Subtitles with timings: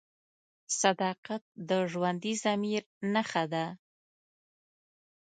[0.81, 3.65] صداقت د ژوندي ضمیر نښه ده.